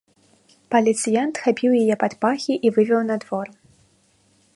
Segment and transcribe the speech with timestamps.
[0.75, 3.47] Паліцыянт хапіў яе пад пахі і вывеў на двор.